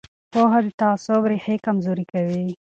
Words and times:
پوهه 0.31 0.59
د 0.65 0.67
تعصب 0.81 1.21
ریښې 1.31 1.55
کمزورې 1.65 2.05
کوي 2.11 2.45